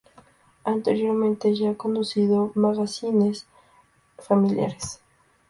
Anteriormente 0.65 1.53
ya 1.53 1.69
ha 1.69 1.75
conducido 1.77 2.51
magazines 2.55 3.45
familiares. 4.17 4.99